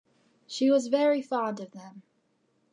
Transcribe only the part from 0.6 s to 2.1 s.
was very fond of them.